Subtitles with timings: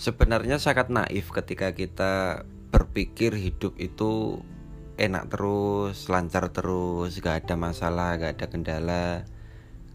[0.00, 4.40] Sebenarnya sangat naif ketika kita berpikir hidup itu
[4.96, 9.28] enak terus, lancar terus, gak ada masalah, gak ada kendala.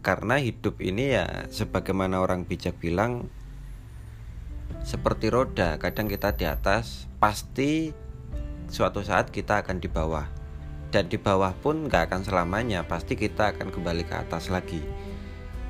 [0.06, 3.26] Karena hidup ini ya sebagaimana orang bijak bilang
[4.86, 7.90] seperti roda, kadang kita di atas, pasti
[8.70, 10.30] suatu saat kita akan di bawah.
[10.94, 14.86] Dan di bawah pun gak akan selamanya, pasti kita akan kembali ke atas lagi.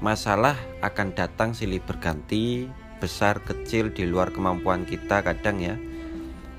[0.04, 2.68] Masalah akan datang silih berganti,
[2.98, 5.76] besar kecil di luar kemampuan kita kadang ya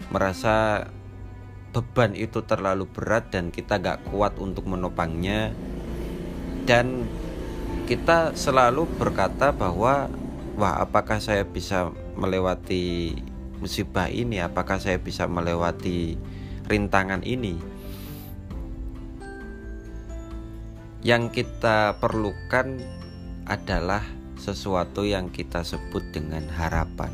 [0.07, 0.87] merasa
[1.75, 5.51] beban itu terlalu berat dan kita gak kuat untuk menopangnya.
[6.67, 7.07] Dan
[7.87, 10.11] kita selalu berkata bahwa
[10.57, 13.15] wah apakah saya bisa melewati
[13.61, 14.41] musibah ini?
[14.43, 16.19] Apakah saya bisa melewati
[16.67, 17.55] rintangan ini?
[21.05, 22.83] Yang kita perlukan
[23.47, 24.03] adalah
[24.37, 27.11] sesuatu yang kita sebut dengan harapan.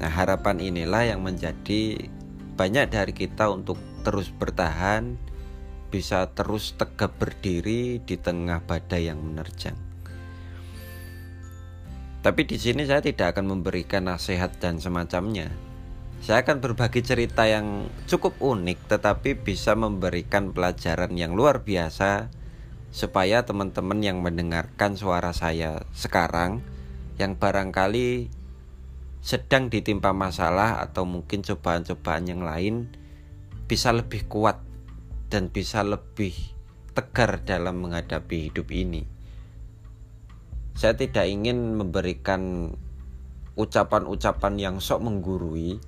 [0.00, 2.10] Nah, harapan inilah yang menjadi
[2.58, 5.14] banyak dari kita untuk terus bertahan,
[5.88, 9.76] bisa terus tegap berdiri di tengah badai yang menerjang.
[12.18, 15.48] Tapi di sini saya tidak akan memberikan nasihat dan semacamnya.
[16.18, 22.26] Saya akan berbagi cerita yang cukup unik tetapi bisa memberikan pelajaran yang luar biasa
[22.88, 26.64] supaya teman-teman yang mendengarkan suara saya sekarang
[27.20, 28.32] yang barangkali
[29.20, 32.88] sedang ditimpa masalah atau mungkin cobaan-cobaan yang lain
[33.68, 34.62] bisa lebih kuat
[35.28, 36.32] dan bisa lebih
[36.96, 39.04] tegar dalam menghadapi hidup ini.
[40.72, 42.72] Saya tidak ingin memberikan
[43.58, 45.82] ucapan-ucapan yang sok menggurui.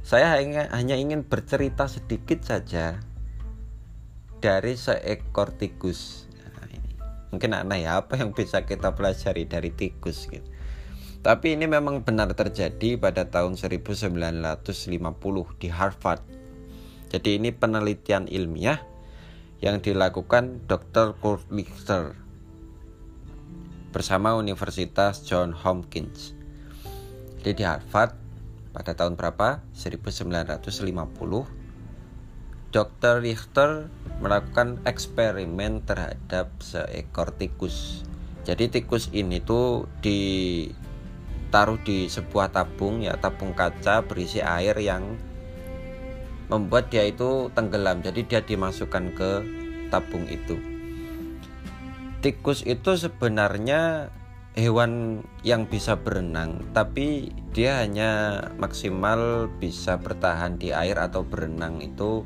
[0.00, 2.98] Saya hanya, ingin bercerita sedikit saja
[4.40, 6.29] dari seekor tikus
[7.30, 10.46] mungkin aneh ya apa yang bisa kita pelajari dari tikus gitu.
[11.20, 14.64] Tapi ini memang benar terjadi pada tahun 1950
[15.60, 16.24] di Harvard.
[17.12, 18.80] Jadi ini penelitian ilmiah
[19.60, 21.12] yang dilakukan Dr.
[21.20, 22.16] Kurt Lichter
[23.92, 26.32] bersama Universitas John Hopkins.
[27.44, 28.16] Jadi di Harvard
[28.72, 29.60] pada tahun berapa?
[29.76, 31.59] 1950
[32.70, 33.18] Dr.
[33.18, 33.90] Richter
[34.22, 38.06] melakukan eksperimen terhadap seekor tikus.
[38.46, 45.18] Jadi tikus ini tuh ditaruh di sebuah tabung ya tabung kaca berisi air yang
[46.46, 48.06] membuat dia itu tenggelam.
[48.06, 49.30] Jadi dia dimasukkan ke
[49.90, 50.54] tabung itu.
[52.22, 54.14] Tikus itu sebenarnya
[54.54, 62.22] hewan yang bisa berenang, tapi dia hanya maksimal bisa bertahan di air atau berenang itu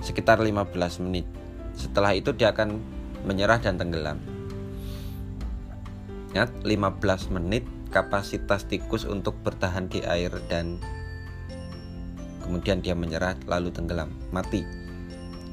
[0.00, 1.26] sekitar 15 menit.
[1.76, 2.80] Setelah itu dia akan
[3.24, 4.18] menyerah dan tenggelam.
[6.32, 10.76] Ingat, 15 menit kapasitas tikus untuk bertahan di air dan
[12.44, 14.62] kemudian dia menyerah lalu tenggelam, mati.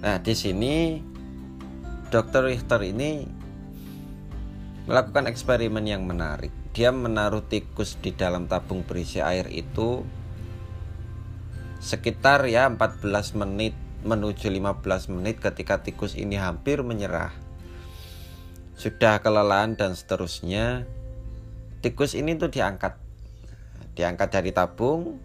[0.04, 1.00] Nah, di sini
[2.12, 2.52] Dr.
[2.52, 3.26] Richter ini
[4.86, 6.52] melakukan eksperimen yang menarik.
[6.76, 10.04] Dia menaruh tikus di dalam tabung berisi air itu
[11.80, 14.84] sekitar ya 14 menit menuju 15
[15.16, 17.32] menit ketika tikus ini hampir menyerah.
[18.76, 20.84] Sudah kelelahan dan seterusnya,
[21.80, 23.00] tikus ini tuh diangkat.
[23.96, 25.24] Diangkat dari tabung,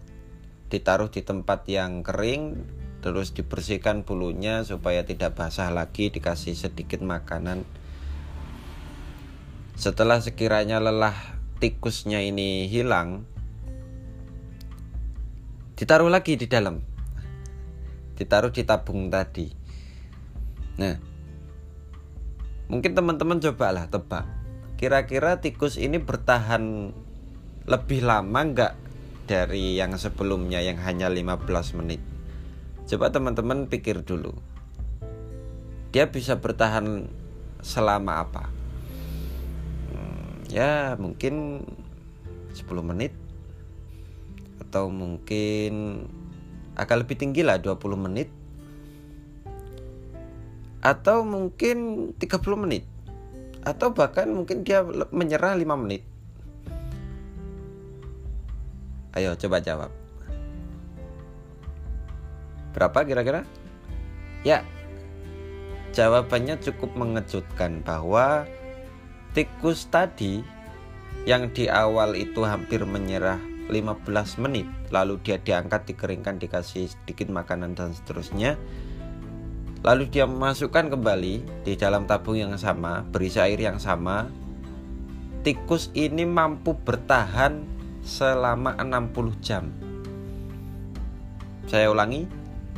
[0.71, 2.55] ditaruh di tempat yang kering,
[3.03, 7.65] terus dibersihkan bulunya supaya tidak basah lagi, dikasih sedikit makanan.
[9.79, 11.15] Setelah sekiranya lelah
[11.59, 13.23] tikusnya ini hilang,
[15.79, 16.83] ditaruh lagi di dalam
[18.19, 19.47] ditaruh di tabung tadi.
[20.75, 20.95] Nah,
[22.67, 24.27] mungkin teman-teman cobalah tebak.
[24.75, 26.91] Kira-kira tikus ini bertahan
[27.63, 28.73] lebih lama nggak
[29.27, 32.03] dari yang sebelumnya yang hanya 15 menit?
[32.87, 34.35] Coba teman-teman pikir dulu.
[35.95, 37.07] Dia bisa bertahan
[37.63, 38.43] selama apa?
[39.91, 41.63] Hmm, ya mungkin
[42.55, 43.15] 10 menit
[44.69, 46.05] atau mungkin
[46.79, 48.31] akan lebih tinggi lah 20 menit.
[50.79, 52.87] Atau mungkin 30 menit.
[53.67, 54.81] Atau bahkan mungkin dia
[55.11, 56.07] menyerah 5 menit.
[59.11, 59.91] Ayo coba jawab.
[62.71, 63.43] Berapa kira-kira?
[64.47, 64.63] Ya.
[65.91, 68.45] Jawabannya cukup mengejutkan bahwa
[69.33, 70.45] tikus tadi
[71.27, 77.77] yang di awal itu hampir menyerah 15 menit lalu dia diangkat dikeringkan dikasih sedikit makanan
[77.77, 78.57] dan seterusnya
[79.85, 84.27] lalu dia masukkan kembali di dalam tabung yang sama berisi air yang sama
[85.39, 87.63] tikus ini mampu bertahan
[88.03, 89.71] selama 60 jam.
[91.69, 92.25] Saya ulangi,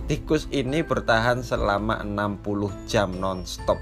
[0.06, 3.80] tikus ini bertahan selama 60 jam nonstop.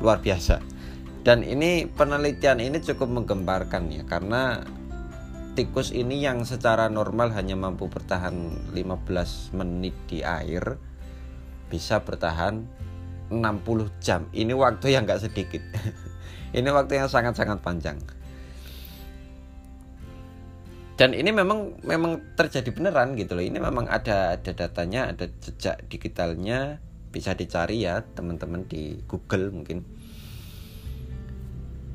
[0.00, 0.62] Luar biasa.
[1.26, 4.64] Dan ini penelitian ini cukup menggemparkan ya karena
[5.58, 10.78] tikus ini yang secara normal hanya mampu bertahan 15 menit di air
[11.66, 12.62] bisa bertahan
[13.26, 14.30] 60 jam.
[14.30, 15.58] Ini waktu yang gak sedikit.
[16.58, 17.98] ini waktu yang sangat-sangat panjang.
[20.94, 23.42] Dan ini memang memang terjadi beneran gitu loh.
[23.42, 26.78] Ini memang ada ada datanya, ada jejak digitalnya,
[27.10, 29.82] bisa dicari ya teman-teman di Google mungkin.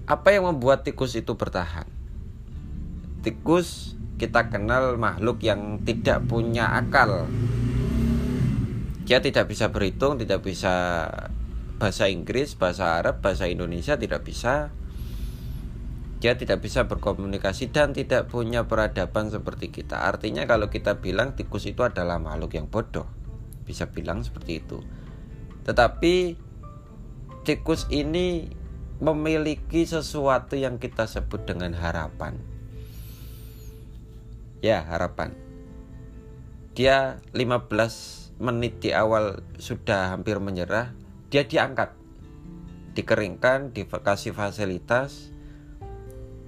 [0.04, 1.93] Apa yang membuat tikus itu bertahan?
[3.24, 7.26] Tikus kita kenal makhluk yang tidak punya akal
[9.04, 10.74] dia tidak bisa berhitung, tidak bisa
[11.76, 14.72] bahasa Inggris, bahasa Arab, bahasa Indonesia tidak bisa.
[16.24, 20.08] Dia tidak bisa berkomunikasi dan tidak punya peradaban seperti kita.
[20.08, 23.04] Artinya kalau kita bilang tikus itu adalah makhluk yang bodoh,
[23.68, 24.80] bisa bilang seperti itu.
[25.68, 26.40] Tetapi
[27.44, 28.48] tikus ini
[29.04, 32.53] memiliki sesuatu yang kita sebut dengan harapan.
[34.64, 35.36] Ya, harapan.
[36.72, 40.96] Dia 15 menit di awal sudah hampir menyerah,
[41.28, 41.92] dia diangkat,
[42.96, 45.36] dikeringkan, dikasih fasilitas,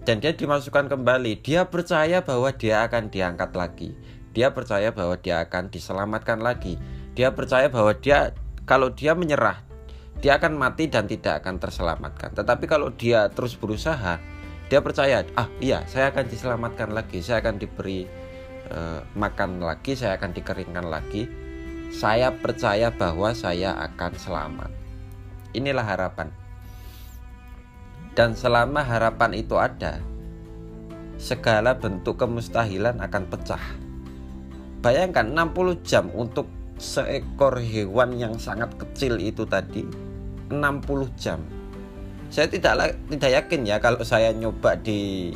[0.08, 1.44] dan dia dimasukkan kembali.
[1.44, 3.92] Dia percaya bahwa dia akan diangkat lagi.
[4.32, 6.80] Dia percaya bahwa dia akan diselamatkan lagi.
[7.20, 8.32] Dia percaya bahwa dia
[8.64, 9.60] kalau dia menyerah,
[10.24, 12.32] dia akan mati dan tidak akan terselamatkan.
[12.32, 14.24] Tetapi kalau dia terus berusaha,
[14.68, 18.06] dia percaya, ah iya, saya akan diselamatkan lagi, saya akan diberi
[18.74, 21.46] uh, makan lagi, saya akan dikeringkan lagi
[21.96, 24.72] saya percaya bahwa saya akan selamat.
[25.56, 26.28] Inilah harapan.
[28.12, 30.04] Dan selama harapan itu ada,
[31.16, 33.64] segala bentuk kemustahilan akan pecah.
[34.84, 39.88] Bayangkan 60 jam untuk seekor hewan yang sangat kecil itu tadi
[40.52, 40.52] 60
[41.16, 41.40] jam.
[42.36, 45.32] Saya tidak tidak yakin ya kalau saya nyoba di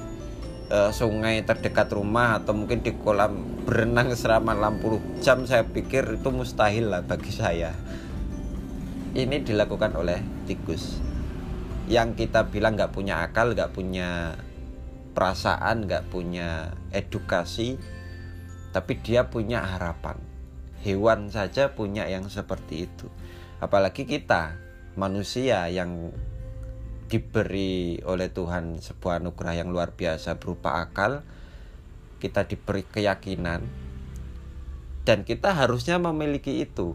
[0.68, 6.28] uh, sungai terdekat rumah atau mungkin di kolam berenang selama 60 jam saya pikir itu
[6.28, 7.72] mustahil lah bagi saya.
[9.16, 11.00] Ini dilakukan oleh tikus.
[11.88, 14.36] Yang kita bilang nggak punya akal nggak punya
[15.16, 17.80] perasaan nggak punya edukasi
[18.76, 20.20] tapi dia punya harapan.
[20.84, 23.08] Hewan saja punya yang seperti itu.
[23.64, 24.60] Apalagi kita
[25.00, 26.12] manusia yang
[27.10, 31.26] diberi oleh Tuhan sebuah anugerah yang luar biasa berupa akal,
[32.22, 33.66] kita diberi keyakinan,
[35.04, 36.94] dan kita harusnya memiliki itu.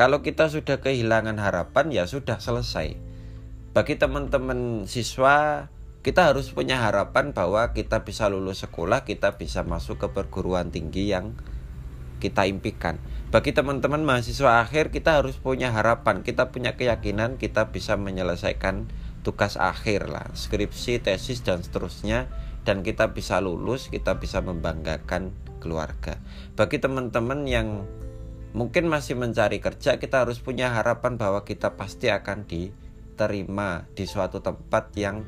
[0.00, 2.96] Kalau kita sudah kehilangan harapan, ya sudah selesai.
[3.76, 5.68] Bagi teman-teman siswa,
[6.00, 11.12] kita harus punya harapan bahwa kita bisa lulus sekolah, kita bisa masuk ke perguruan tinggi
[11.12, 11.36] yang
[12.18, 12.96] kita impikan.
[13.28, 18.88] Bagi teman-teman mahasiswa akhir, kita harus punya harapan, kita punya keyakinan kita bisa menyelesaikan
[19.26, 22.30] tugas akhir lah, skripsi, tesis dan seterusnya
[22.62, 26.18] dan kita bisa lulus, kita bisa membanggakan keluarga.
[26.54, 27.82] Bagi teman-teman yang
[28.54, 34.38] mungkin masih mencari kerja, kita harus punya harapan bahwa kita pasti akan diterima di suatu
[34.38, 35.26] tempat yang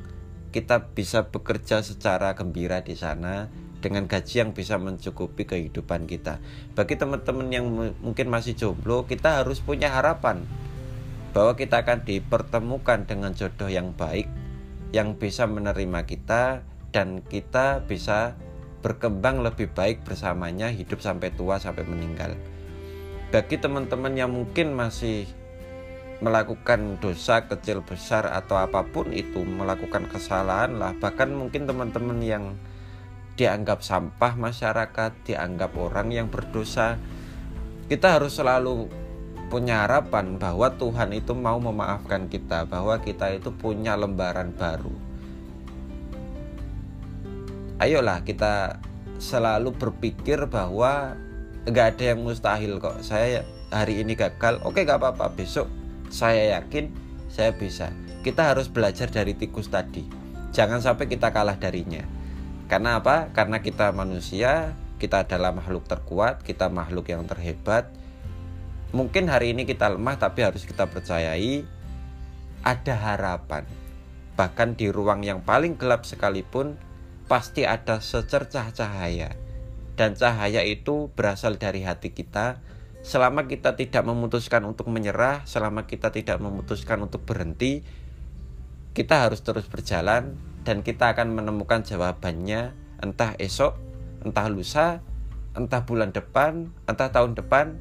[0.49, 3.45] kita bisa bekerja secara gembira di sana
[3.79, 6.39] dengan gaji yang bisa mencukupi kehidupan kita.
[6.75, 7.65] Bagi teman-teman yang
[7.99, 10.43] mungkin masih jomblo, kita harus punya harapan
[11.31, 14.27] bahwa kita akan dipertemukan dengan jodoh yang baik
[14.89, 18.33] yang bisa menerima kita dan kita bisa
[18.81, 22.33] berkembang lebih baik bersamanya hidup sampai tua sampai meninggal.
[23.29, 25.29] Bagi teman-teman yang mungkin masih
[26.19, 32.59] melakukan dosa kecil besar atau apa pun itu melakukan kesalahan lah bahkan mungkin teman-teman yang
[33.39, 36.99] dianggap sampah masyarakat, dianggap orang yang berdosa.
[37.87, 38.91] Kita harus selalu
[39.47, 44.91] punya harapan bahwa Tuhan itu mau memaafkan kita, bahwa kita itu punya lembaran baru.
[47.79, 48.83] Ayolah kita
[49.23, 51.15] selalu berpikir bahwa
[51.63, 52.99] nggak ada yang mustahil kok.
[53.07, 55.31] Saya hari ini gagal, oke gak apa-apa.
[55.31, 55.71] Besok
[56.11, 56.91] saya yakin
[57.31, 57.95] saya bisa.
[58.19, 60.03] Kita harus belajar dari tikus tadi.
[60.51, 62.18] Jangan sampai kita kalah darinya.
[62.69, 63.33] Karena apa?
[63.33, 67.89] Karena kita manusia, kita adalah makhluk terkuat, kita makhluk yang terhebat.
[68.93, 71.65] Mungkin hari ini kita lemah, tapi harus kita percayai
[72.61, 73.65] ada harapan.
[74.37, 76.77] Bahkan di ruang yang paling gelap sekalipun,
[77.25, 79.33] pasti ada secercah cahaya.
[79.97, 82.61] Dan cahaya itu berasal dari hati kita.
[83.01, 87.81] Selama kita tidak memutuskan untuk menyerah, selama kita tidak memutuskan untuk berhenti,
[88.93, 90.37] kita harus terus berjalan
[90.69, 93.73] dan kita akan menemukan jawabannya entah esok,
[94.21, 95.01] entah lusa,
[95.57, 97.73] entah bulan depan, entah tahun depan.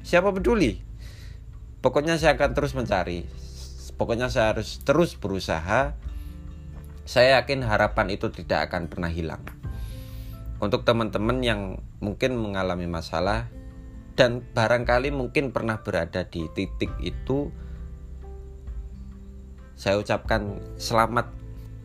[0.00, 0.80] Siapa peduli?
[1.84, 3.28] Pokoknya saya akan terus mencari.
[4.00, 5.92] Pokoknya saya harus terus berusaha.
[7.04, 9.44] Saya yakin harapan itu tidak akan pernah hilang.
[10.64, 13.52] Untuk teman-teman yang mungkin mengalami masalah
[14.16, 17.52] dan barangkali mungkin pernah berada di titik itu,
[19.76, 21.39] saya ucapkan selamat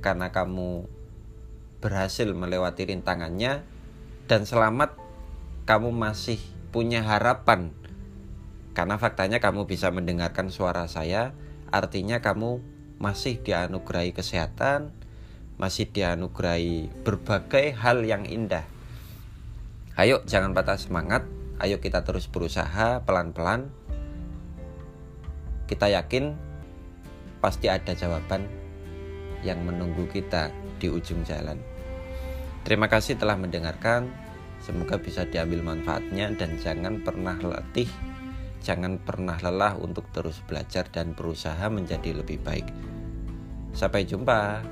[0.05, 0.85] karena kamu
[1.81, 3.65] berhasil melewati rintangannya
[4.29, 4.93] dan selamat
[5.65, 6.37] kamu masih
[6.69, 7.73] punya harapan.
[8.77, 11.33] Karena faktanya kamu bisa mendengarkan suara saya
[11.73, 12.61] artinya kamu
[13.01, 14.93] masih dianugerahi kesehatan
[15.55, 18.67] masih dianugerahi berbagai hal yang indah.
[19.95, 21.23] Ayo jangan patah semangat.
[21.55, 23.71] Ayo kita terus berusaha pelan-pelan.
[25.65, 26.35] Kita yakin
[27.39, 28.64] pasti ada jawaban
[29.45, 30.49] yang menunggu kita
[30.81, 31.61] di ujung jalan.
[32.65, 34.09] Terima kasih telah mendengarkan.
[34.57, 37.85] Semoga bisa diambil manfaatnya dan jangan pernah letih,
[38.65, 42.65] jangan pernah lelah untuk terus belajar dan berusaha menjadi lebih baik.
[43.77, 44.65] Sampai jumpa.